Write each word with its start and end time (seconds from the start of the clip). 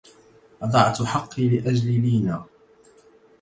أضعت 0.61 1.01
حقي 1.03 1.47
لأجل 1.49 1.85
ليني 2.01 2.35